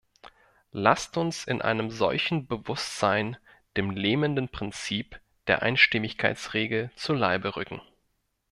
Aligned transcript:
Lasst 0.71 1.15
uns 1.15 1.43
in 1.43 1.61
einem 1.61 1.91
solchen 1.91 2.47
Bewusstsein 2.47 3.37
dem 3.77 3.91
lähmenden 3.91 4.49
Prinzip 4.49 5.21
der 5.45 5.61
Einstimmigkeitsregel 5.61 6.89
zu 6.95 7.13
Leibe 7.13 7.55
rücken. 7.55 7.81